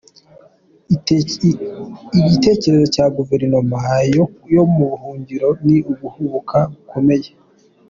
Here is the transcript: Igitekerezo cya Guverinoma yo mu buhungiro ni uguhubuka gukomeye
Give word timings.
Igitekerezo 2.21 2.85
cya 2.95 3.05
Guverinoma 3.15 3.77
yo 4.55 4.63
mu 4.73 4.83
buhungiro 4.91 5.47
ni 5.65 5.77
uguhubuka 5.91 6.57
gukomeye 6.73 7.29